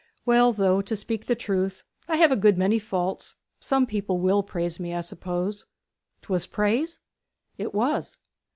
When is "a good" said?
2.31-2.57